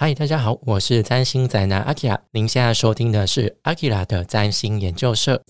[0.00, 2.16] 嗨，大家好，我是占星宅男阿 k 拉。
[2.30, 5.42] 您现在收听的是阿 k 拉的占星研究社。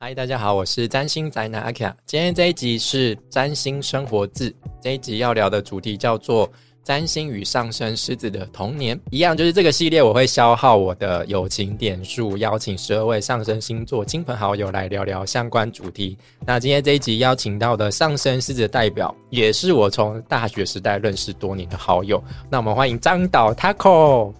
[0.00, 1.94] 嗨，大家好，我是占星宅男阿 k 拉。
[2.06, 6.50] 今天这一集是占星生活志，这一集要聊的主题叫做。
[6.84, 16.18] 占星与上升狮子的童年一样，就是这个系列，我会消耗我的友情点数，邀请十二位上升星座亲朋好友来聊聊相关主题。
[16.44, 22.22] 那今天这一集邀请到的上升狮子的代表，也是我从大学时代认识多年的好友。
[22.50, 24.34] 那我们欢迎张导 Taco。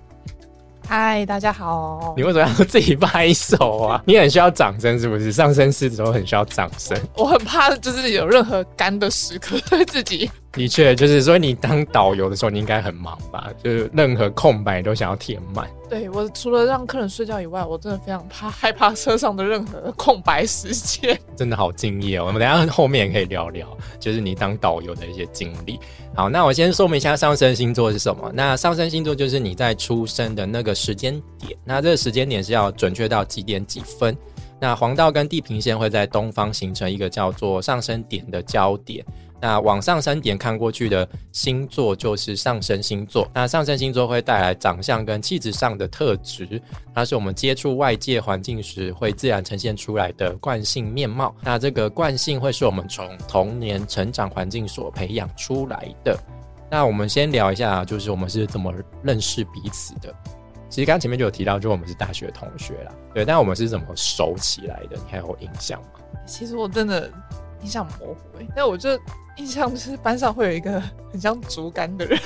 [0.87, 2.13] 嗨，大家好。
[2.15, 4.03] 你为什么要自己拍手啊？
[4.07, 5.33] 你很需要掌声是不是？
[5.33, 6.95] 上升狮子都很需要掌声。
[7.17, 10.31] 我很怕，就是有任何干的时刻，自己。
[10.55, 13.51] 的确，就是说你当导游的时候，你应该很忙吧？
[13.63, 15.69] 就是任何空白都想要填满。
[15.91, 21.19] 对我除了让客人睡觉以外，我真的非常怕害怕车上的任何空白时间。
[21.37, 22.27] 真的好敬业哦！
[22.27, 23.67] 我们等下后面也可以聊聊，
[23.99, 25.79] 就是你当导游的一些经历。
[26.15, 28.31] 好，那我先说明一下上升星座是什么。
[28.33, 34.17] 那上升星座就是你在出生的那个时间点，那这个时间点是要准确到几点几分。
[34.61, 39.05] 那黄道跟地平线会在东方形成一个叫做上升点的焦点。
[39.45, 43.29] 那往上升点看过去的星座就是上升星座。
[43.35, 46.63] 那上升星座会带来长相跟气质上的特质，
[46.95, 51.37] 它是我们接触外界环境时会自然呈现出来的惯性面貌。
[51.43, 56.19] 那这个惯性会是我们从童年成长环境所培养出来的。
[56.71, 58.73] 那我们先聊一下，就是我们是怎么
[59.03, 60.11] 认识彼此的。
[60.71, 63.27] 其实刚前面就有提到，就我们是大学同学啦，对。
[63.27, 64.97] 但我们是怎么熟起来的？
[64.97, 66.01] 你还有印象吗？
[66.27, 67.11] 其实我真的
[67.65, 68.97] 印象模糊哎，但我就。
[69.37, 70.81] 印象就是班上会有一个
[71.11, 72.17] 很像竹竿的人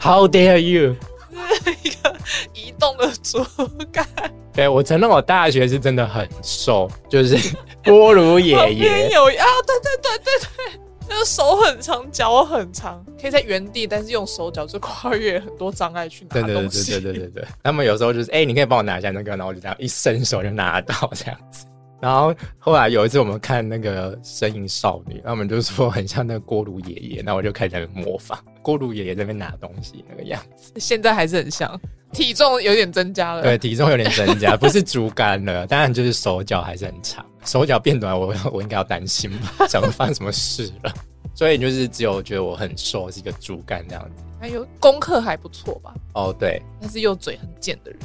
[0.00, 0.94] ，How dare you？
[1.82, 2.16] 一个
[2.54, 3.44] 移动的竹
[3.90, 4.06] 竿。
[4.52, 7.36] 对我承认我大学是真的很瘦，就是
[7.84, 16.92] 锅炉爷爷有啊，对对对对对，就是手很长，脚很长，可以在原地，但是用手脚就跨越很多障碍去拿东西。
[16.92, 17.48] 对对对对对对对。
[17.64, 21.66] 他们有时候就是，哎，你可以帮我拿一下那个，然后我就这样一伸手就拿到这样子。
[22.02, 30.72] 然后后来有一次我们看那个《身影少女》，他们就说很像那个锅炉爷爷，那我就开始模仿 锅炉爷爷在那边拿东西那个样子。
[30.80, 31.80] 现在还是很像，
[32.12, 33.42] 体重有点增加了。
[33.42, 39.64] 对，体重有点增加， 不是竹竿了，当然就是手脚还是很长，手脚变短，我我应该要担心吧？
[39.70, 40.92] 想发生什么事了？
[41.36, 44.24] 所以就是只有觉得我很瘦，是一个竹竿这样子。
[44.40, 45.94] 还有功课还不错吧？
[46.14, 48.00] 哦，对，但是又嘴很贱的人。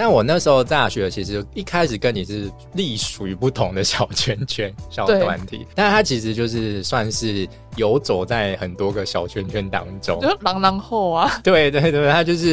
[0.00, 7.46] 但我那时候大学其实一开始跟你是隶属于不同的小圈圈、小团体，但他其实就是算是
[7.76, 11.30] 游走在很多个小圈圈当中，就狼狼后啊。
[11.44, 12.52] 对对对，他就是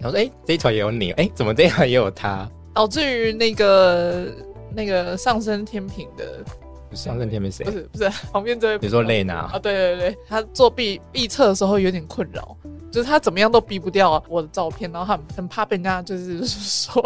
[0.00, 4.26] 然后说，哎，这一团也有你，哎，怎么这一团也有他，导致于那个
[4.74, 6.44] 那个上升天平的
[6.96, 7.64] 上任天没谁？
[7.64, 9.58] 不是不是旁边这位，你说累娜啊？
[9.58, 12.56] 对对对，他做 B B 测的时候有点困扰。
[12.90, 17.02] 就是他怎么样都避不掉我的照片，然后他很怕被人家就是说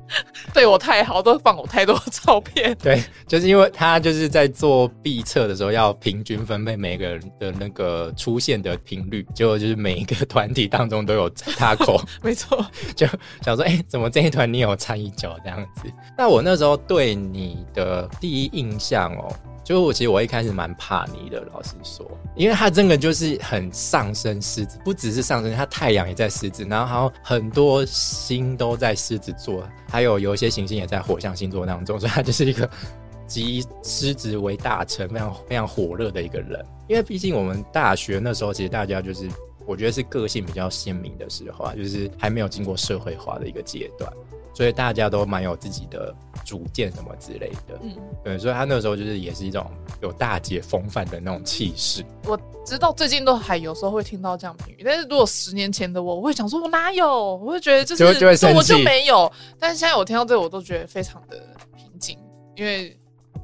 [0.52, 2.76] 对我太好，都放我太多照片。
[2.82, 12.00] 对，就是因为他就是在做 B 测的时候要平均分配每个人的那个出现的频率，结果就是每一个团体当中都有他口。
[12.22, 12.64] 没错，
[12.94, 13.06] 就
[13.42, 15.90] 想说，哎，怎么这一团你有参与脚这样子？
[16.16, 19.34] 那我那时候对你的第一印象哦。
[19.64, 22.04] 就我其实我一开始蛮怕你的，老实说，
[22.34, 32.68] 因为他真的就是很上升狮子，不只是上升，他太阳也在狮子，然后还有很多星都在狮子座，还有有一些行星也在火象星座当中，所以他就是一个
[33.26, 36.64] 集狮子为大成、非常非常火热的一个人。
[36.88, 39.28] 因为毕竟我们大学那时候，其实大家就是
[39.66, 44.12] 我觉得是个性比较鲜明的时候啊，就是还没有经过社会化的一个阶段。
[44.54, 49.66] 所以大家都蛮有自己的主见什么之类的，嗯，对，所以他那时候就是也是一种
[50.02, 52.04] 有大姐风范的那种气势。
[52.24, 57.36] 我知道最近都还有时候会听到这样评语，但是如果十年前的我，我会想说，我哪有？
[57.36, 58.04] 我会觉得就是
[58.54, 59.30] 我就没有。
[59.58, 61.36] 但是现在我听到这个，我都觉得非常的
[61.76, 62.16] 平静，
[62.56, 62.96] 因为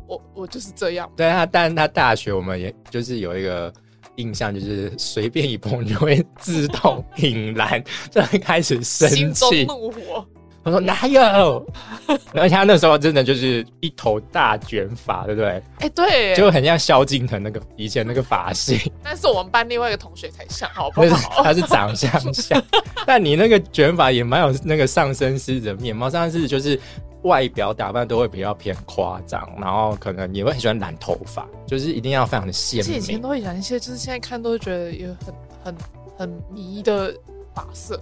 [0.06, 1.10] 我我就是这样。
[1.16, 3.72] 对啊，但是他大学我们也就是有一个
[4.16, 10.24] 印象，就是随便一碰就会自动 引燃，就会开始生气、怒火。
[10.64, 11.64] 他说哪有？
[12.34, 15.62] 而且他那时候真的就是一头大卷发，对不对？
[15.78, 18.78] 哎，对，就很像萧敬腾那个以前那个发型。
[19.02, 21.42] 但是我们班另外一个同学才像，好不好？
[21.42, 22.62] 他是长相像，
[23.06, 26.10] 但你那个卷发也蛮有那个上身狮子的面貌。
[26.10, 26.78] 上身狮子就是
[27.22, 32.96] 外表打扮都会比较偏夸张，然后可能也会很喜欢染头发，就是一定要非常的鲜明。
[32.96, 35.34] 以前都会染一些，就是现在看都会觉得有很
[35.64, 35.76] 很
[36.18, 37.14] 很迷的
[37.54, 37.98] 发色。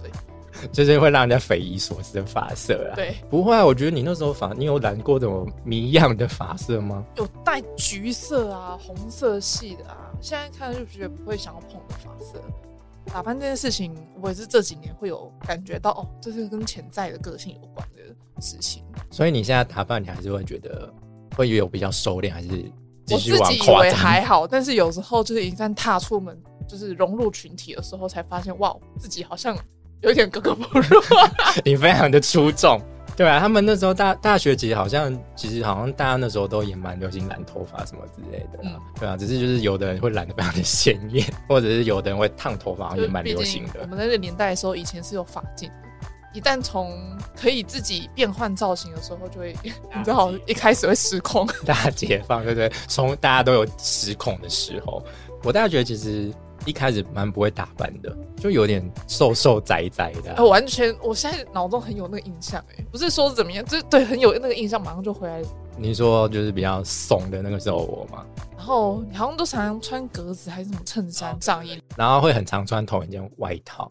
[0.71, 2.95] 就是会让人家匪夷所思的发色啊。
[2.95, 7.03] 对，不会啊，我觉得你那时候发，你有染过这种谜样的发色吗？
[7.15, 12.41] 有带橘色啊、红色系的啊，现在看就觉得不会想要碰的发色。
[13.05, 18.83] 打扮这件事情，我也是这几年会有感觉到，哦，这是跟潜在的个性有关的事情。
[19.09, 20.93] 所以你现在打扮，你还是会觉得
[21.35, 22.49] 会有比较收敛，还是
[23.09, 26.37] 我自己以为还好，但是有时候就是一旦踏出门。
[26.69, 29.57] 就是融入群体的时候，才发现哇，自己好像
[30.01, 31.01] 有点格格不入。
[31.65, 32.81] 你非常的出众，
[33.15, 43.79] 对啊，他们那时候大大学其实好像，其实好像大家那时候都也蛮流行染头发什么之类的，嗯，对啊，只是就是有的人会染的非常的鲜艳，或者是有的人会烫头发，也蛮流行的。
[43.81, 45.69] 我们那个年代的时候，以前是有发镜，
[46.33, 46.95] 一旦从
[47.35, 51.47] 可以自己变换造型的时候，就会 你知道一开始会失控。
[51.65, 52.71] 大解放，对不对？
[52.87, 55.03] 从大家都有失控的时候，
[55.43, 56.31] 我大家觉得其实。
[56.67, 60.45] 一开始蛮不会打扮的，就有点瘦瘦窄窄的。
[60.45, 65.41] 完全，我现在脑中很有那个印象，哎，不是说怎么样，就是对，很有那个印象，马上就回来。
[65.77, 68.25] 你说就是比较怂的那个时候我吗？
[68.57, 73.89] 然后你好像都常常穿格子还是什么衬衫、上衣，然后会很常穿同一件外套。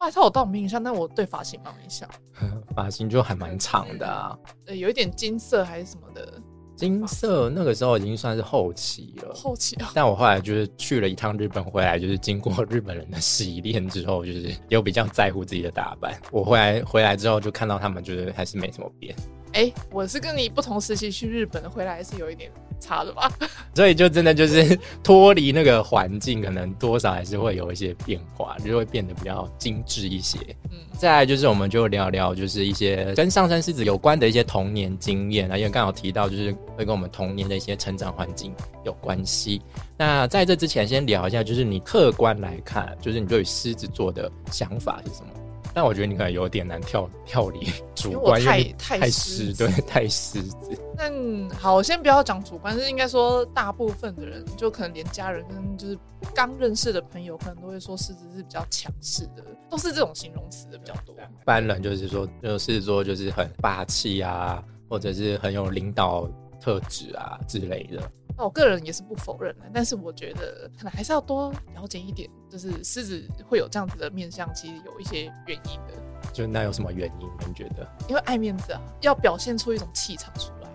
[0.00, 2.08] 外套我倒没印象，但我对发型蛮印象。
[2.74, 6.40] 发型就还蛮长的啊，呃，有一点金色还是什么的。
[6.76, 9.90] 金色那个时候已经算是后期了，后期啊。
[9.94, 16.18] 但我后来就是去了一趟日本回来，就是经过日本人的洗练之后，就是有比较在乎自己的打扮。
[16.30, 19.14] 我回来回来之后就看到他们，就是还是没什么变。
[19.54, 23.30] 哎，我是跟你不同时期去日本，回来是有一点差的吧？
[23.72, 30.38] 所以就真的就是脱离那个环境，可能多少还是会有一些变化，就会变得比较精致一些。
[30.72, 38.52] 嗯，再来就是我们就聊聊就是一些跟上山狮子有关的一些童年经验啊，因为刚好提到就是会跟我们童年的一些成长环境
[38.84, 39.62] 有关系。
[39.96, 45.28] 那在这之前，先聊一下，就是你客观来看，就是你对于狮子座的想法是什么？
[45.74, 50.80] 但我觉得你可能有点难跳跳离主观，太太狮对太狮子。
[50.96, 51.10] 那
[51.56, 55.98] 好，我先不要讲主观，是应该说大部分的人，就可能连家人跟就是
[56.32, 61.12] 刚认识的朋友，可能都会说狮子是比较强势的，都是这种形容词的比较多。
[61.16, 66.28] 一般人就是说，就是说就是很霸气啊，或者是很有领导
[66.60, 68.00] 特质啊之类的。
[68.36, 75.94] 那我个人也是不否认的，但是我觉得可能还是要多了解一点，就是狮子会有这样子的面相，其实有一些原因的。
[76.32, 77.28] 就那有什么原因？
[77.46, 77.86] 你觉得？
[78.08, 80.68] 因为爱面子啊，要表现出一种气场出来，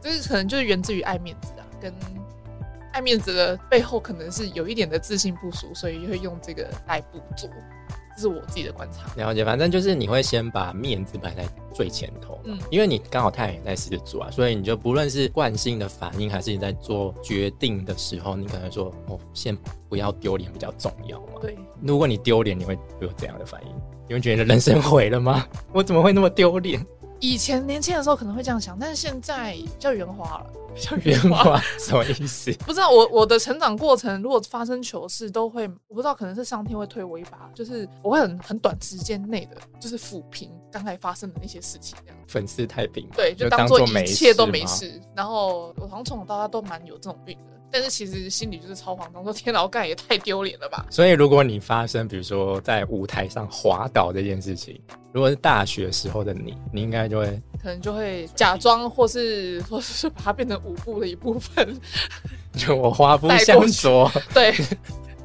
[0.00, 1.94] 就是可能就是源自于爱面子啊，跟
[2.92, 7.48] 爱面子的背后可能是有一点的自信不足，所以会用这个来捕捉。
[8.16, 9.06] 这是我自己的观察。
[9.16, 19.56] 了解，反正就是你会先把面子摆在最前头，嗯，因为你刚好太阳也在狮子座啊，所以你就不论是惯性的反应，还是你在做决定的时候，你可能说哦，先
[19.88, 21.40] 不要丢脸比较重要嘛。
[21.40, 23.68] 对，如果你丢脸，你会有怎样的反应？
[24.08, 25.44] 你会觉得人生毁了吗？
[25.72, 26.80] 我怎么会那么丢脸？
[27.20, 30.46] 以前年轻的时候可能会这样想，但是现在比较圆滑了。
[30.74, 32.52] 比较圆滑什么意思？
[32.66, 45.00] 不知道我我的成长过程，如果发生糗事，都会我不知道，可能是上天会推我一把，就是我会很很短时间内的，就是抚平刚才发生的那些事情，这样粉丝太平，对，就当做一切都没事。
[45.14, 47.55] 然后我好像从小到大都蛮有这种运的。
[47.78, 50.86] 但是其实心里就是超慌张，说天哪，我干也太丢脸了吧。
[50.88, 54.80] 所以如果你发生，比如说在舞台上滑倒这件事情，
[55.12, 57.26] 如果是大学时候的你，你应该就会
[57.62, 61.78] 可能就会假装，或是 或是把它变成舞步的一部分。
[62.56, 64.54] 就我滑步向左，对，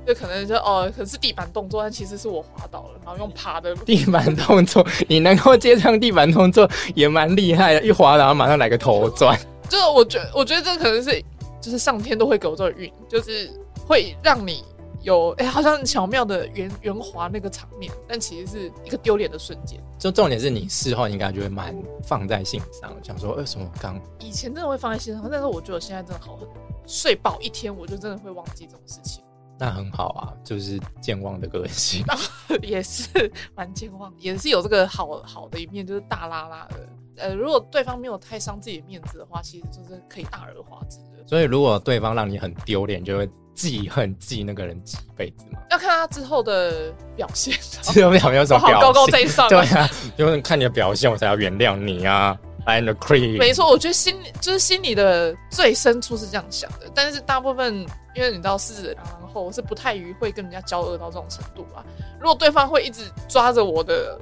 [0.06, 9.40] 就可能就哦，可能是地板动作，但其实是我滑倒了，然后用爬的地板动作，你能够接上地板动作也蛮厉害的，一滑然后马上来个头转。
[9.70, 11.24] 就是我觉我觉得这可能是。
[11.62, 13.50] 就是上天都会给我这个运，就是
[13.88, 14.64] 会让你
[15.04, 19.80] 有哎，好像巧妙的圆圆滑那个场面，但其实是一个丢脸的瞬间。
[19.98, 26.54] 就重点是你事后应该就会蛮放在心上，想说为什么刚以前真的会放在心上，但是我觉得现在真的好很多，
[26.88, 29.24] 睡饱一天我就真的会忘记这种事情。
[29.60, 32.04] 那很好啊，就是健忘的个性，
[32.64, 36.90] 也是蛮健忘，也是有这个好好的一面，就是大拉拉的。
[37.18, 40.98] 呃，如果对方没有太伤自己的面子的话，其实就是可以大而化之。
[41.28, 45.60] 所以，如果对方让你很丢脸，就会记恨记那个人几辈子嘛？
[45.70, 47.54] 要看他之后的表现。
[47.84, 48.60] 之后表现有什么？
[48.60, 49.48] 好高高在上。
[49.48, 52.38] 对啊，就是看你的表现，我才要原谅你啊。
[52.66, 53.40] I'm the queen。
[53.40, 56.92] 没错，我觉得心就是心里的最深处是这样想的。
[56.94, 61.84] 但是大部分，因为你知道狮子，然后是不太于会跟人家交恶到这种程度啊。
[62.20, 64.20] 如果对方会一直抓着我的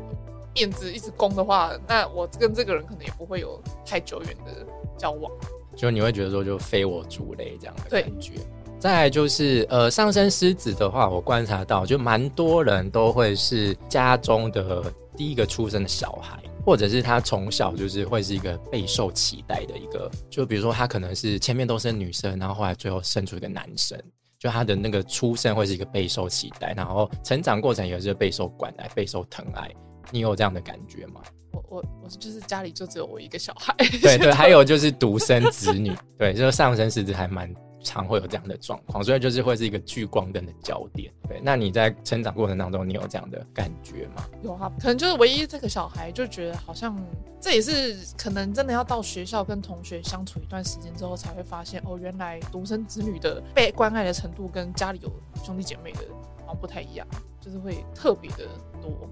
[0.59, 4.65] 面子一直攻的话，那我跟这个人可能也不会有太久远的
[4.97, 5.31] 交往。
[5.73, 8.33] 就你会觉得说，就非我族类这样的感觉。
[8.77, 23.97] 再来就是，呃，上升狮子的话，我观察到就蛮多人都会是家中的第一个出生的小孩，或者是他从小就是会是一个备受期待的一个，就比如说他可能是前面都是女生，然后后来最后生出一个男生，
[24.37, 29.69] 就他的那个出生会是一个备受期待，然后成长过程也是备受关爱、备受疼爱。
[30.11, 31.21] 你有这样的感觉吗？
[31.51, 41.11] 我我我就是家里就只有我一个小孩，对对， 还有就是独生子女，对，就是上升狮子还蛮常会有这样的状况，所以就是会是一个聚光灯的焦点。
[41.27, 44.23] 对，那你在成长过程当中，你有这样的感觉吗？
[44.43, 46.95] 有啊，可能就是唯一这个小孩就觉得好像
[47.41, 55.11] 这也是可能真的要到学校跟同学相处一段时间之后，才会发现哦，原来独生子女的被关爱的程度跟家里有
[55.43, 56.01] 兄弟姐妹的
[56.45, 57.07] 好像不太一样，
[57.41, 58.45] 就是会特别的
[58.81, 59.09] 多。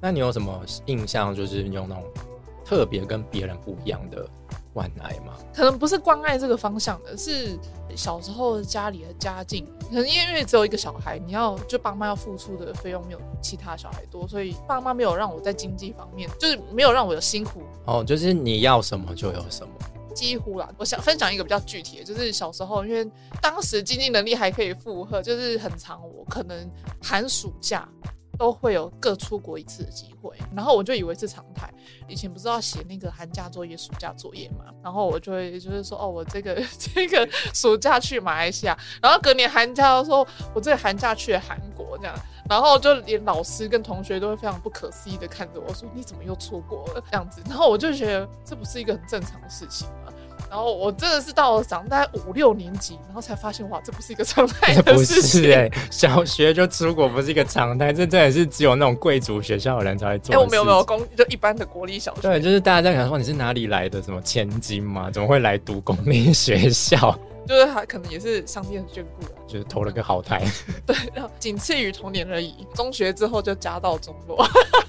[0.00, 1.34] 那你有什么印象？
[1.34, 2.04] 就是有那种
[2.64, 4.28] 特别跟别人不一样的
[4.72, 5.34] 关爱吗？
[5.54, 7.58] 可能不是关爱这个方向的，是
[7.94, 17.62] 小时候家里的家境，可能因为只有一个小孩，你要就爸妈要付出的费用没有其他小孩多，所以爸妈没有让我在经济方面，就是没有让我有辛苦。
[17.86, 19.72] 哦，就是你要什么就有什么，
[20.14, 20.68] 几乎啦。
[20.78, 23.08] 我想分享一个比较具体的，就是小时候，因为
[23.40, 26.70] 当时经济能力还可以负荷，就是很长，我可能
[27.02, 27.86] 寒暑假。
[28.38, 31.72] 都会有各出国一次的机会，然后我就以为是常态。
[32.08, 42.14] 以前不是要写那个寒假作业、暑假作业嘛，然后我就会就是说，哦，我这个 这个暑假去马来西亚，然后隔年寒假的时候，我这个寒假去了韩国这样，
[42.48, 47.40] 然后就连老师跟同学都会非常不可思议的看着我说，你怎么又出国了这样子？
[47.48, 49.88] 然后我就觉得这不是一个很正常的事情？
[50.52, 55.40] 然后我真的是到了长大概五六年级，然后才发现哇，这不是一个常态 的事情。
[55.40, 60.34] 不是哎，小学就出国不是一个常态，这真的是只有那种贵族学校的人才会做。
[60.34, 62.20] 哎，我没有没有公，就一般的国立小学。
[62.20, 65.10] 对，就是大家在想说你是哪里来的，什么千金嘛？
[65.10, 67.18] 怎么会来读公立学校？
[67.46, 70.42] 就是他可能也是上帝很眷顾啊，就是投了个好胎。
[70.86, 72.66] 对，然后仅次于童年而已。
[72.74, 74.46] 中学之后就家道中落。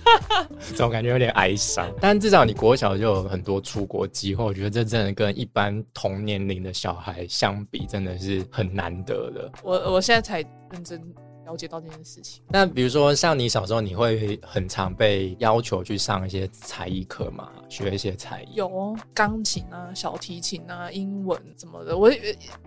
[0.75, 9.51] 总感觉有点哀伤，但至少你国小就有很多出国机会，我觉得这真的跟一般同年龄的小孩相比，真的是很难得的。
[9.63, 10.39] 我我现在才
[10.72, 11.01] 认真。
[11.46, 12.42] 了解到这件事情。
[12.48, 17.50] 那比如说，像你小时候，你会很常被要求去上一些才艺课嘛？
[17.70, 18.56] 学一些才艺？
[18.56, 21.98] 有钢琴啊、小提琴啊、英文什么的。
[21.98, 22.12] 我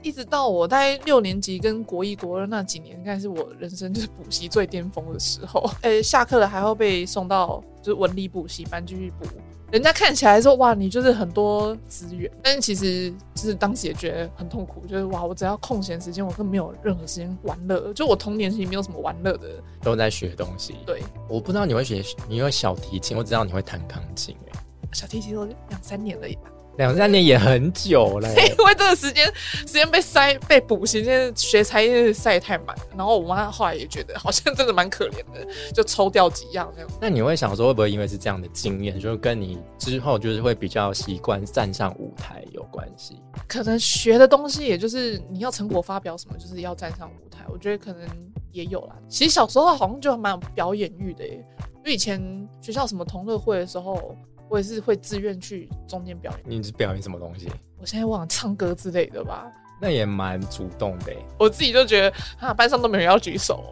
[0.02, 5.70] 一直到我大概六年级跟国一、国二那几年，应该是我人生就是补习最巅峰的时候。
[5.82, 9.26] 诶，下课了还会被送到就是文理补习班继续补。
[9.72, 19.48] 人家看起来说哇，你就是很多资源，但是其实就是当时也觉得很痛苦，就是哇，我只要空闲时间，我根本没有任何时间玩乐，就我童年时期没有什么玩乐的，
[19.82, 20.76] 都在学东西。
[20.86, 24.60] 对，我不知道你会学，你会小提琴，我知道你会弹钢琴，哎，
[24.92, 26.42] 小提琴都两三年而已吧。
[26.78, 36.90] 两三年也很久了，因为这个时间时间被塞被补习，现在学才艺塞太满，然后我妈后来也觉得好像真的蛮可怜的，就抽掉几样那样。
[37.00, 43.22] 那你会想说，会不会因为是这样的经验，就是跟你之后就是会比较习惯站上舞台有关系？
[43.48, 47.44] 可能学的东西，也就是你要成果发表什么，就是要站上舞台。
[47.48, 48.06] 我觉得可能
[48.52, 48.96] 也有啦。
[49.08, 51.42] 其实小时候好像就蛮有表演欲的耶，
[51.76, 52.20] 因为以前
[52.60, 54.14] 学校什么同乐会的时候。
[54.48, 56.40] 我也是会自愿去中间表演。
[56.44, 57.50] 你是表演什么东西？
[57.78, 59.50] 我现在忘了唱歌之类的吧。
[59.80, 61.12] 那也蛮主动的。
[61.38, 63.70] 我自己就觉得，啊，班上都没人要举手。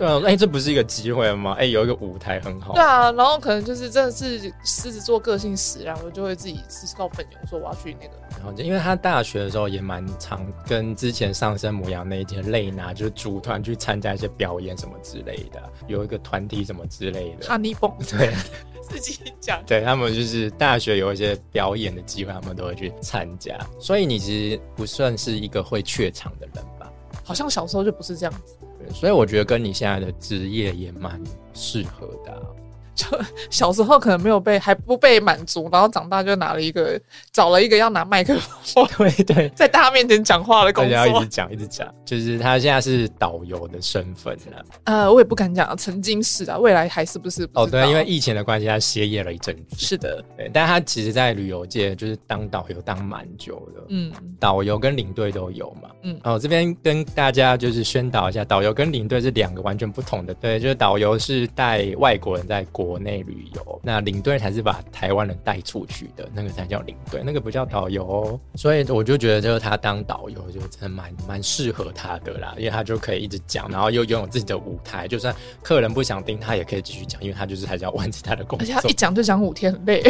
[0.00, 1.54] 对啊，哎，这不是一个机会吗？
[1.58, 2.72] 哎，有一个舞台很好。
[2.72, 8.14] 对啊，然后可能就是真的是狮子座个性使然，我就会自己自告奋勇说我要去那个。
[8.38, 17.46] 然后，因为他大学的时候也蛮常跟之前上升模样那一天累拿，就是组团去参加一些表演什么之类的，有一个团体什么之类的。
[17.46, 17.92] 哈尼蹦。
[18.08, 18.32] 对。
[18.88, 23.56] 自己讲，对他们就是大学有一些表演的机会，他们都会去参加。
[23.78, 26.90] 所以你其实不算是一个会怯场的人吧？
[27.22, 28.56] 好像小时候就不是这样子。
[28.92, 31.20] 所以我觉得跟你现在的职业也蛮
[31.52, 32.59] 适合的。
[32.94, 33.06] 就
[33.50, 37.00] 小时候可能没有被还不被满足，然后长大就拿了一个
[37.32, 44.64] 找了一个要拿麦克风，对对，在大家面前讲话的工作，要一直讲一直讲，就是他现在是导游的身份了。
[44.84, 47.48] 呃，我也不敢讲，曾经是啊，未来还是不是？
[47.54, 49.76] 哦，对，因为疫情的关系，他歇业了一阵子。
[49.78, 62.79] 是的，对，但他其实，在旅游界就是当导游当蛮久的，嗯，导游跟领队都有嘛，嗯，哦，这边跟大家就是宣导一下，导游跟领队是两个完全不同的，对，就是导游是带外国人在国。
[62.84, 68.40] 国内旅游，那领队才是把台湾人带出去的，那个才叫领队，那个不叫导游。
[68.54, 78.64] 所以我就觉得，就是他当导游，就真的蛮蛮适合他的啦，因为他就可以一直讲，然后又拥有自己的舞台，就算客人不想听，他也可以继续讲，因为他就是还是要完成他的工作。
[78.64, 80.02] 而且他一讲就讲五天，很累，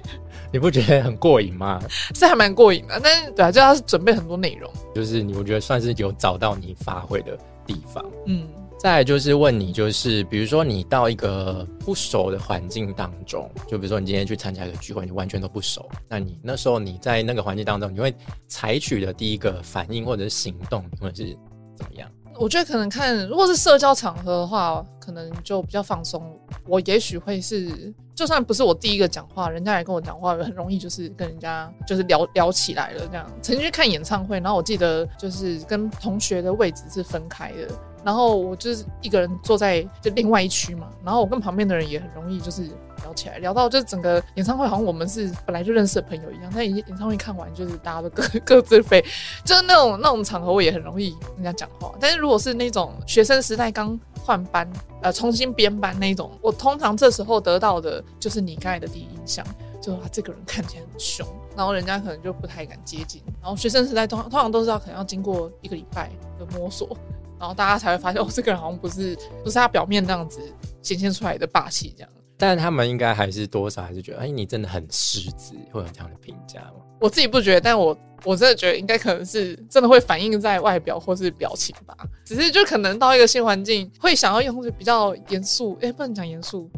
[0.50, 1.82] 你不觉得很过瘾吗？
[2.14, 8.48] 是还蛮过瘾的，但是对啊，就要准备很多内容，就是你我觉得算是有找到你发挥的地方，嗯。
[8.84, 18.14] 再来就是问你，就是比如说你到一个不熟的环境当中，就比如说你今天去参加一个聚会，你完全都不熟，那你那时候你在那个环境当中，你会
[18.46, 21.34] 采取的第一个反应或者是行动，或者是
[21.74, 22.06] 怎么样？
[22.34, 26.38] 我觉得可能看，如果是社交场合的话，可能就比较放松。
[26.66, 33.08] 我也许会是，就算不是我第一个讲话，人家也跟我讲话，很容易就是跟人家就是聊聊起来了。
[33.08, 37.68] 这样曾经去看演唱会，然后我记得就是跟同学的位置是分开的，
[38.04, 42.68] 然后我就是一个人坐在就另外一区嘛，然后我跟旁边的人也很容易就是。
[43.02, 46.50] 聊起来，聊到就是整个演唱会，好像我们是本来就认识的朋友一样。
[46.54, 49.04] 但演演唱会看完，就是大家都各 各自飞，
[49.44, 51.92] 就是那种那种场合，我也很容易跟人家讲话。
[52.00, 54.66] 但是如果是那种学生时代刚换班，
[55.02, 59.44] 呃，重新编班那种，我通常这时候得到的就是你刚才的第一印象，
[59.82, 63.20] 就啊，这个人看起来很凶，然后人家可能就不太敢接近。
[63.42, 66.96] 然后学生时代通通常都是要可能要经过一个礼拜的摸索，
[67.44, 70.40] 然后大家才会发现哦，这个人好像不是不是他表面那样子
[70.80, 72.10] 显现出来的霸气这样。
[72.38, 76.76] 但他们应该还是多少还是觉得，哎，你真的很狮子，会有这样的评价吗？
[76.98, 81.94] 我自己不觉得，但我我真的觉得应该可能是真的会反映在外表或是表情吧。
[82.24, 86.68] 只是就可能到一个新环境，会想要用比较严肃，哎，不能讲严肃，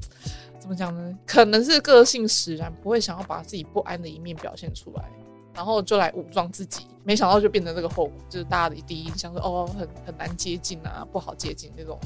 [0.58, 1.16] 怎么讲呢？
[1.24, 5.04] 可能是个性使然，不会想要把自己不安的一面表现出来，
[5.54, 6.88] 然后就来武装自己。
[7.06, 11.98] 没想到就变成这个后果，就是大家的第一印象是哦，很很难接近啊，不好接近那种。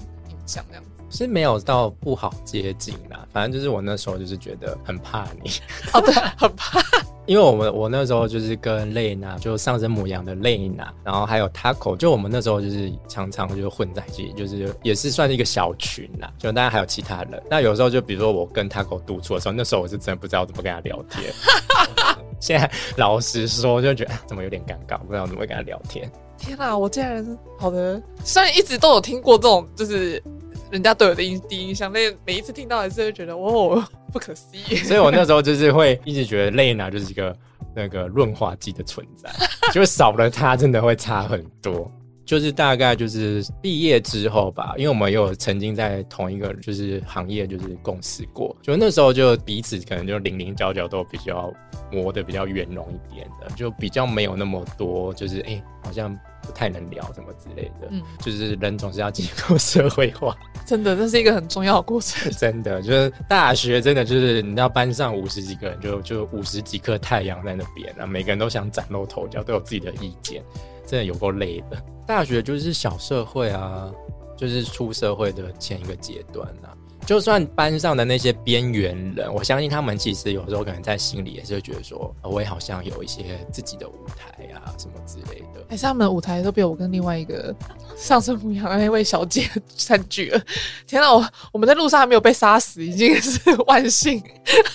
[0.47, 5.50] 像这样子是没有到不好接近啦，反正就是我那时候就是觉得很怕你
[5.95, 6.80] 哦，对，很怕，
[7.25, 17.40] 因为我们我那时候就是跟蕾娜，就上身母羊的蕾娜，然后还有 Taco，就我们那时候就是常常就混在一起，就是也是算是一个小群啦，就当然还有其他人。
[17.49, 21.33] 那有时候就比如说我跟 Taco 独处的时候，那时候我是真的不知道怎么跟他聊天。
[22.41, 26.11] 现在老实说，就觉得怎么有点尴尬，不知道怎么跟他聊天。
[26.39, 30.23] 天哪，我竟然好的，虽然一直都有听过这种，就是
[30.71, 34.77] 人家对我的印第一印象，但每一次听到还是会觉得哦， 不可思议。
[34.77, 37.37] 所以我那时候就是会一直觉得蕾娜就是一个
[37.77, 39.31] 那个润滑剂的存在，
[39.71, 41.91] 就少了它真的会差很多。
[42.30, 51.52] 就是大概就是毕业之后吧，因为我们有曾经在同一个就是行业就是共事过，就那时候就彼此可能就零零角角都比较
[51.90, 57.88] 磨的比较圆融一点的，就比较没有那么多就是哎好像不太能聊什么之类的。
[57.90, 60.32] 嗯，就是人总是要经过社会化，
[60.64, 62.30] 真的这是一个很重要的过程。
[62.30, 70.40] 真的就是大学真的就是你知道班上五十几个人就就五十几颗太阳在那边啊，每个人都想崭露头角，都有自己的意见。
[70.91, 73.89] 真的有够累的，大学就是小社会啊，
[74.37, 76.69] 就是出社会的前一个阶段呐。
[77.11, 85.61] 就算班上的那些边缘人，我相信他们其实有时候可能在心里也是会觉得说，我也好像有一些自己的舞台啊，什么之类的。
[85.69, 87.53] 还是他们的舞台都被我跟另外一个
[87.97, 90.41] 上身不一样的那位小姐占据了。
[90.87, 94.23] 天哪，我我们在路上还没有被杀死，已经是万幸。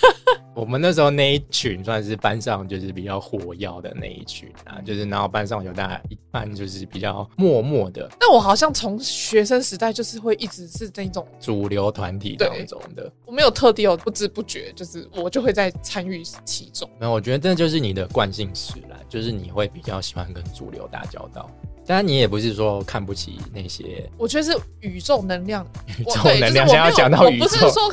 [0.54, 8.06] 我们那时候那一群算是班上就是比较火药的那一群啊，就是然后班上有大概一半就是比较默默的。
[8.20, 16.86] 但我好像从学生时代就是会一直是那种主流团体当中的，我没有特地有不知不觉，就是我就会在参与其中。
[16.98, 21.50] 那我觉得这就是你的惯性使然，就是你会比较喜欢跟主流打交道。
[21.86, 25.64] 当然，你也不是说看不起那些，我觉得是宇宙能量，
[25.98, 26.66] 宇宙能量。
[26.66, 27.48] 想要讲到宇宙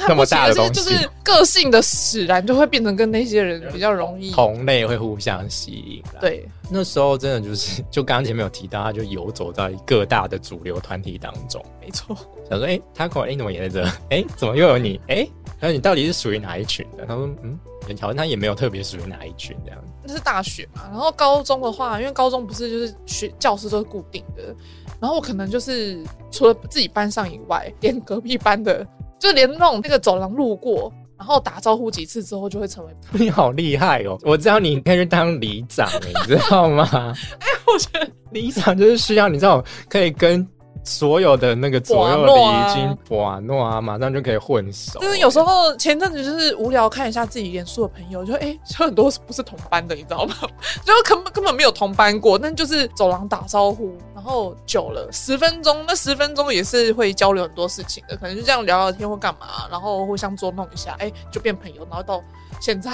[0.08, 6.04] 那么大的东西，就是个性的使然，就会变成跟那些人比较容易同类会互相吸引。
[6.20, 11.64] 对，那时候真的就是，就刚刚前面有提到，他就游走在各大的主流团体当中。
[11.80, 12.18] 没错，
[12.50, 13.90] 想说，哎，他可能你怎么也在这？
[14.10, 15.00] 哎，怎么又有你？
[15.08, 15.28] 哎，
[15.60, 17.06] 那你到底是属于哪一群的？
[17.06, 17.60] 他说，嗯。
[18.00, 19.80] 好像他也没有特别属于哪一群这样。
[20.06, 24.56] 那是大学嘛，然后高中的话，因为高中不是就是学教室都是固定的，
[25.00, 28.86] 然后我可能就是除了自己班上以外，连隔壁班的，
[29.18, 32.92] 就连那种那个走廊路过，然后打招呼几次之后，就会成为。
[33.14, 34.18] 你好厉害哦！
[34.24, 36.86] 我知道你可以去当里长，你知道吗？
[37.40, 40.46] 哎，我觉得里长就是需要你知道可以跟。
[40.84, 45.00] 所有的那个左右礼金，哇诺啊，马上就可以混熟。
[45.00, 50.36] 就是有时候前阵子就是无聊看一下自己脸书的朋友，就哎，就很多不是同班的，你知道吗？
[50.84, 62.22] 就根本根本没有同班过，但就是走廊打招呼，然后久了十分钟，那十分钟也是会交流很多事情的，可能就这样聊聊天或干嘛，然后互相捉弄一下，哎，就变朋友，然后到
[62.60, 62.92] 现在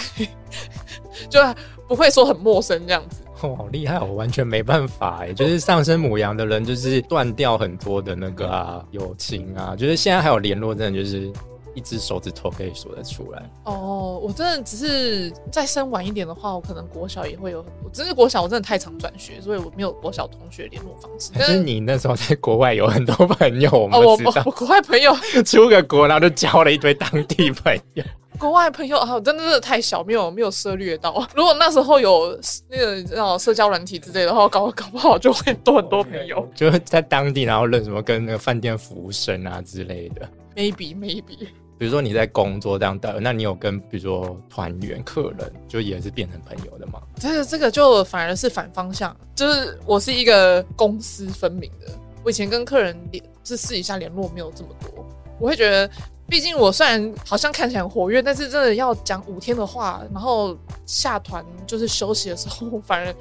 [1.30, 1.40] 就
[1.88, 3.22] 不会说很陌生这样子。
[3.42, 4.00] 哦，好厉害！
[4.00, 11.32] 我完全没办法哎，就是上升母羊的人，就是断掉很多的那个啊友情啊，就是现在还有联络，真的就是
[11.74, 13.50] 一只手指头可以数得出来。
[13.64, 17.90] 哦，我真的只是再生晚一点的话，我可能国小也会有很多。
[17.94, 21.32] 只是国小我真的太常转学，所以我没有国小同学联络方式。
[21.34, 28.04] 可是你那时候在国外有很多朋友，我我我国外朋友出个国，然后就交了一堆当地朋友。
[28.40, 31.28] 国外朋友啊，真的是太小，没有没有涉猎到。
[31.36, 36.48] 如果那时候有那个叫社交软体之类的话，搞搞不好就会多很多朋友。
[36.56, 40.28] 就是在当地，然后认什么跟那个饭店服务生啊之类的。
[40.56, 41.50] Maybe maybe。
[41.78, 47.02] 比如说你在工作这样的，那你有跟比如说团员、客人，就也是变成朋友的吗？
[47.18, 51.88] 这个这个就反而是反方向，就是我是一个公私分明的。
[52.24, 55.06] 我以前跟客人联是私底下联络没有这么多，
[55.40, 55.90] 我会觉得。
[56.30, 63.14] 毕竟我虽然好像看起来很活跃，但是真的要讲五天的话，然后下团就是休息的时候， 反而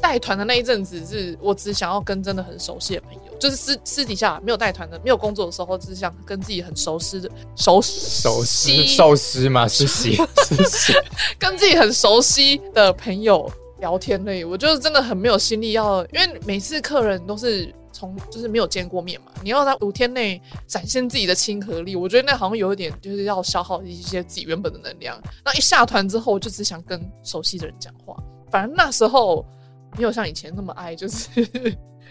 [0.00, 10.92] 带团的那一阵子，是我只想要跟真的很熟悉的朋友，就是私 私底下没有带团的、没有工作的时候，只想跟自己很熟悉的熟熟悉寿司嘛，是悉是悉，
[11.38, 17.74] 跟自己很熟悉的朋友聊天类，我就是真的很没有心力要，因为每次客人都是。
[18.00, 25.20] 从就是没有见过面嘛，你要在五天内展现自己的亲和力，我觉得那好像有一点就是要消耗一些自己原本的能量。
[25.44, 28.16] 那一下团之后，就只想跟熟悉的人讲话。
[28.50, 29.44] 反正那时候
[29.98, 31.28] 没有像以前那么爱，就是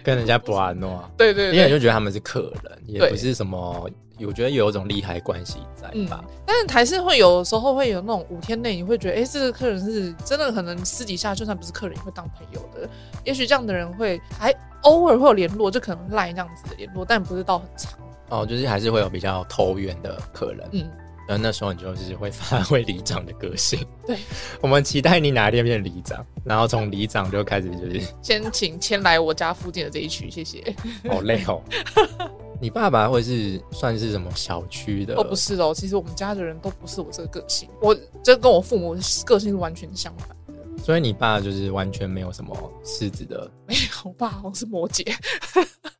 [0.03, 1.09] 跟人家不安诺。
[1.17, 3.89] 对对，因为就觉得他们是客人，也不是什么。
[4.25, 12.89] 我觉得有一种利害关系在吧，但是还是会有时候会有那种五天内你会觉得，哎，这个客人是真的可能私底下就算不是客人也会当朋友的，
[13.23, 14.53] 也许这样的人会还
[14.83, 17.99] 偶尔会有联络，就可能赖这样子的联络，但不是到很长。
[18.29, 20.89] 哦，就是还是会有比较投缘的客人，嗯，
[21.27, 23.79] 然后那时候你就是会发挥里长的个性。
[24.05, 24.17] 对，
[24.61, 30.63] 我们期待你哪一天变里长，然后从里长就开始就是先请迁来我家附近的这一区，谢谢。
[31.09, 31.61] 好累哦。
[32.61, 35.15] 你爸爸会是算是什么小区的？
[35.15, 38.95] 哦，不是哦，其实我们家的人都不是我这个个性，我这跟我父母
[39.25, 40.35] 个性是完全相反的。
[40.83, 43.49] 所以你爸就是完全没有什么狮子的？
[43.67, 45.05] 没有，我爸我是摩羯。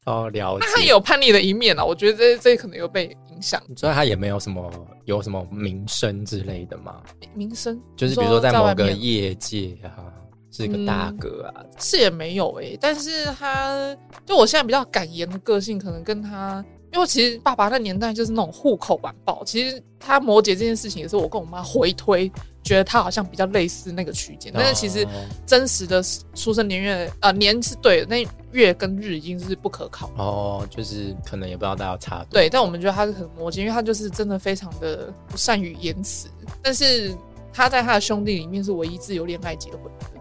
[0.05, 0.65] 哦，了 解。
[0.73, 3.61] 他有叛逆的一面啊，我觉得这这可能有被影响。
[3.75, 4.71] 所以他也没有什么
[5.05, 7.01] 有什么名声之类的吗？
[7.35, 10.11] 名声就是比如说在某个业界啊。
[10.51, 22.31] 是一个大哥啊，是也没有哎，但是他就我现在比较敢言的个性，可能跟他，因为其实爸爸那年代就是那种户口晚报，其实他摩羯这件事情也是我跟我妈回推，
[22.63, 25.07] 觉得他好像比较类似那个区间，但是其实
[25.45, 36.27] 真实的出生年月啊年是对的，那月跟日已经是不可考哦，就是可能也不知道大家差对，但我们觉得他是很摩羯，因为他就是真的非常的不善于言辞，
[36.63, 37.15] 但是
[37.53, 40.18] 他在他的兄弟里面是唯一自由恋爱结婚的。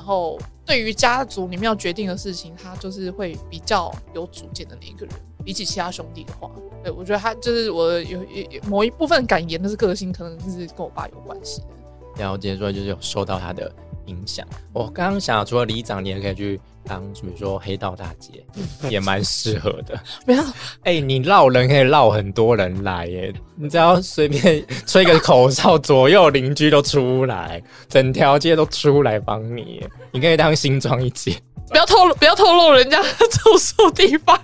[0.00, 5.14] 然后，对于家族你们要决定的事情，他就是会比较有主见的那一个人。
[5.44, 6.50] 比起其他兄弟的话，
[6.82, 8.24] 对我觉得他就是我有
[8.66, 12.24] 某一部分感言的是个性，可能就是跟我爸有关系的。
[12.24, 13.70] 了解，所以就是有受到他的。
[14.06, 18.44] 影响我刚刚想，除了里长，你也可以去当，比如说黑道大姐，
[18.90, 19.98] 也蛮适合的。
[20.26, 20.42] 没有，
[20.82, 29.84] 哎，你绕人可以绕很多人来耶，你只要随便 吹个口哨，左右邻居都出来，整条街都出来帮你。
[30.12, 31.36] 你可以当新庄一姐，
[31.68, 34.38] 不要透露，不要透露人家住宿地方。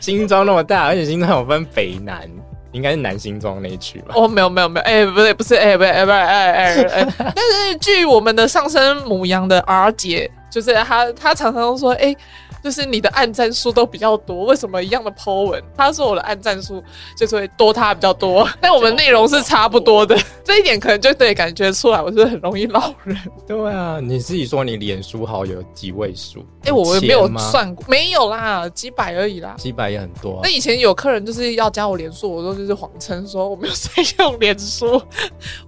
[0.00, 2.28] 新庄那么大，而且新庄有分北南。
[2.76, 4.14] 应该是男星装那一区吧？
[4.14, 12.14] 哦，没有没有没有，哎，不对，不是，哎，不是，哎，不是，哎哎哎，但是据我们的上升母羊的 R 姐，就是她，她常常说，哎。
[12.62, 16.82] 就是你的按战数都比较多，为什么一样的 po 文，他说我的按战数
[17.16, 23.16] 就是会多他比较多， 但我们内容是差不多的， 这一点可能就对感觉出来，我是很容易老人。
[23.46, 26.44] 对啊，你自己说你脸书好友几位数？
[26.64, 29.54] 哎，我没有算过，没有啦，几百而已啦。
[29.56, 30.40] 几百也很多。
[30.42, 35.00] 那以前有客人就是要加我脸书，我都就是谎称说我没有在用脸书，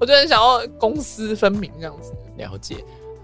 [0.01, 2.12] 我就很想要公私分明这样子。
[2.37, 2.77] 了解。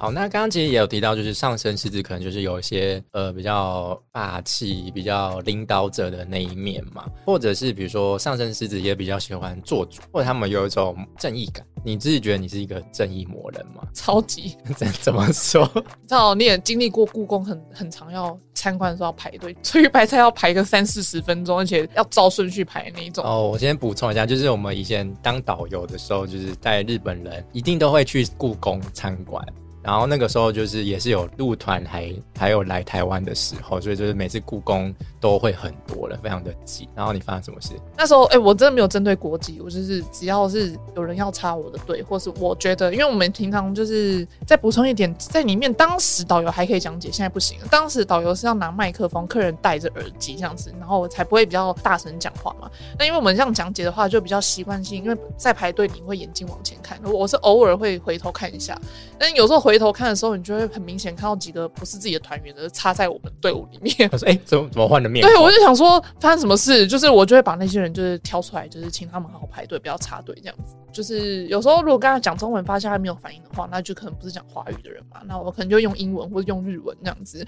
[0.05, 11.65] 好，那刚刚其实也有提到，就是上升狮子可能就是有一些呃比较霸气、比较领导者的那一面嘛，或者是比如说上升狮子也比较喜欢做主，或者他们有一种正义感。
[11.83, 13.83] 你自己觉得你是一个正义魔人吗？
[13.95, 15.65] 超级， 怎怎么说？
[16.07, 23.25] 知道你也经历过故宫很很长要参观的时候要排队，出去白菜要排个三四十分钟，而且要照顺序排那一种。
[23.25, 29.43] 哦，我先补充一下，就是我们以前当导游的时候，就是带日本人一定都会去故宫参观。
[29.85, 36.89] 然后那个时候就是也是有入团还还有来台湾的时候，所以就是每次故宫都会很多人，非常的挤。
[36.95, 37.75] 然后你发生什么事？
[37.95, 47.59] 那时候哎，我真的没有针对国籍，我就是只要是有人要插我的队，或是我觉得，因为我们平常就是再补充一点，在里面当时导游还可以讲解，现在不行。
[47.71, 52.71] 当时导游是要拿麦克风，客人戴着耳机这样子，然后才不会比较大声讲话嘛。
[52.99, 58.81] 那因为我们这样讲解的话，就比较习惯性，因为在排队你会眼睛往前看，我是偶尔会回头看一下，
[59.19, 59.74] 但有时候回。
[59.75, 64.09] 回头看的时候，你就会很明显看到几个不是自己的团员的插在我们队伍里面。
[64.09, 70.77] 他说：“哎，怎么怎么换的面？”对，我就想说发生什么事，就是我就会把那些人就是挑出来，就是请他们好好排队，不要插队这样子。
[70.93, 75.21] 就是有时候如果跟他讲中文，发现他没有反应的话，那就可能不是讲华语的人嘛。
[75.27, 77.45] 那我可能就用英文或者用日文这样子。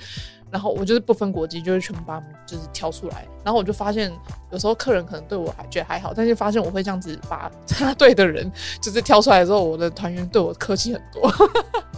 [0.51, 3.25] 然后我就是不分国籍，就是全部把他们就是挑出来。
[3.45, 4.13] 然后我就发现，
[4.51, 11.31] 有时候客人可能对我还觉得还好，但是发现我会这样子把插队的人就是挑出来之后，我的团员对我客气很多。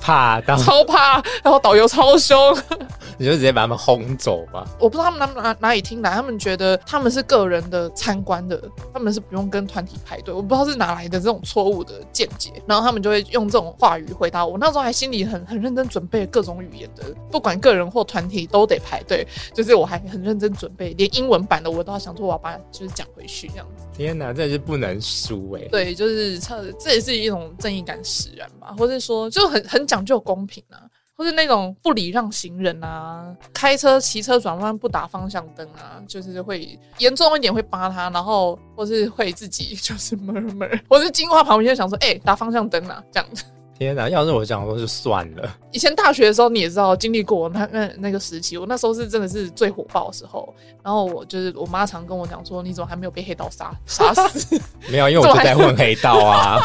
[0.00, 0.17] 怕，
[0.59, 2.37] 超怕，然后导游超凶，
[3.18, 4.64] 你就直接把他们轰走吧。
[4.78, 8.61] 我不知道他们哪哪哪里听来，他们觉得他们是个人的参观的，
[8.92, 10.33] 他们是不用跟团体排队。
[10.35, 14.57] 我不知道是哪来的这种错误的见解，然后他们就会用这种话语回答我。
[14.59, 19.26] 那时候还心里很很认真准备各种语言的，不管个人或团体都得排队。
[19.54, 23.85] 就是我还很认真准备，连英文版的我都要想说我要把就是讲回去这样子。
[23.98, 25.62] 天哪，这也是不能输哎。
[25.70, 29.88] 对，就是这这也是一种正义感使然吧，或者说就很很。
[29.88, 30.84] 讲究公平啊，
[31.16, 43.42] 或是那种不礼让行人啊，开车、骑车转弯不打方向灯啊，就是会严重一点会扒他，然后或是会自己 就是闷闷，或是经过旁边就想说，哎，打方向灯啊，这样子。
[43.78, 44.08] 天哪！
[44.08, 45.48] 要是我讲，我就算了。
[45.70, 50.52] 以前大学的时候，你也知道，经历过那那那个时期，我那时候是真的是最火爆的时候。
[50.82, 54.60] 然后我就是我妈常跟我讲说：“你怎么还没有被黑道杀杀死？
[54.90, 56.60] ”没有，因为我就在混黑道啊。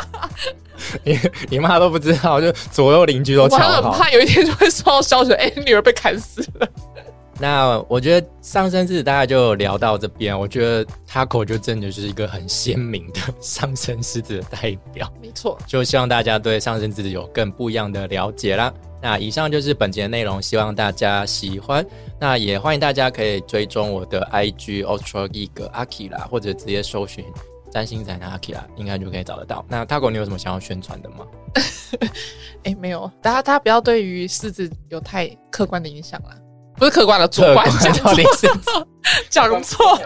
[1.05, 3.59] 你你妈都不知道，就左右邻居都抢。
[3.59, 6.67] 我很怕有一天就会收到消息，哎，女儿被砍死了。
[7.43, 10.39] 那我觉得上升狮子大概就聊到这边。
[10.39, 15.11] 我觉得 Taco 就真的是一个很鲜明的上升狮子的代表。
[15.21, 18.73] 没错，就希望大家对上升狮子有更不一样的了解啦。
[19.01, 21.85] 那以上就是本节的内容，希望大家喜欢。
[22.17, 27.25] 那也欢迎大家可以追踪我的 IG Ultra Geek Akira，或者直接搜寻
[27.69, 29.65] 占星宅男 Akira，应该就可以找得到。
[29.67, 31.27] 那 Taco，你有什么想要宣传的吗？
[32.63, 36.37] 哎，没有，大家大家不要对于狮子有太客观的影响了。
[36.75, 38.87] 不是客观的主观，讲错，
[39.29, 40.01] 讲错，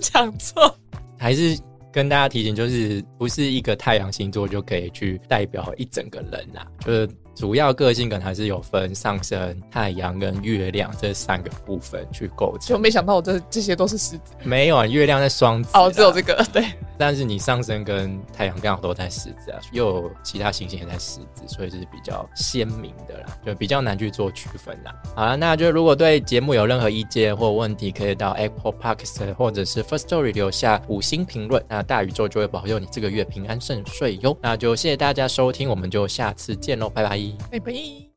[0.00, 0.76] 讲错，
[1.18, 1.58] 还是
[1.92, 7.08] 跟大家提醒，就是不是一个太阳星座就可以去代表一整个人呐，就是。
[7.38, 12.68] 主要个性可能还是有分上升、太阳跟月亮这三个部分去构成。
[12.68, 16.64] 就没想到我这这些都是狮子，没有啊，月亮在双子哦，只有这个 对。
[17.00, 24.92] 但是你上升跟太阳刚好都在狮子啊，又有其他行星也在狮子，所以是比较鲜明的啦，就比较难去做区分啦。
[25.14, 34.36] 好了，那就如果对节目有任何意见或问题，可以到 Apple Podcast 或者是 First Story 留下五星评论，那大宇宙就会保佑你这个月平安顺遂哟。
[34.42, 37.27] 那就谢谢大家收听，我们就下次见喽，拜拜。
[37.50, 38.07] 拜拜。